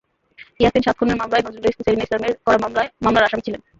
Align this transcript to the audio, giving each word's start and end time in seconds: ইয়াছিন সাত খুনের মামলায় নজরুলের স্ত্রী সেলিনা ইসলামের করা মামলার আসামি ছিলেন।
ইয়াছিন 0.59 0.81
সাত 0.83 0.95
খুনের 0.97 1.19
মামলায় 1.21 1.43
নজরুলের 1.45 1.73
স্ত্রী 1.73 1.83
সেলিনা 1.85 2.05
ইসলামের 2.05 2.33
করা 2.45 2.57
মামলার 3.03 3.27
আসামি 3.27 3.45
ছিলেন। 3.45 3.61